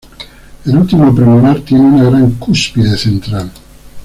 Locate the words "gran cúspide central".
2.05-3.51